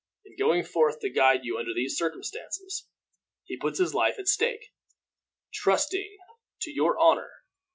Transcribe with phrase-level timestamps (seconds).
[0.25, 2.87] In going forth to guide you under these circumstances,
[3.43, 4.69] he puts his life at stake,
[5.53, 6.17] trusting
[6.61, 7.29] to your honor.